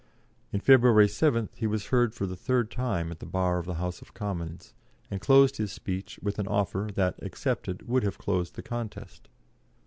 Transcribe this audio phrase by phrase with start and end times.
[0.51, 3.75] On February 7th he was heard for the third time at the Bar of the
[3.75, 4.73] House of Commons,
[5.11, 9.29] and closed his speech with an offer that, accepted, would have closed the contest.